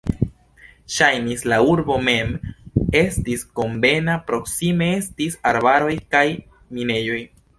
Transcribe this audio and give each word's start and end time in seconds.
Ŝajnis, 0.93 1.43
la 1.51 1.59
urbo 1.73 1.97
mem 2.05 2.31
estis 3.01 3.43
konvena, 3.59 4.17
proksime 4.31 4.89
estis 5.01 5.39
arbaroj 5.53 5.93
kaj 6.17 6.25
minejoj. 6.79 7.23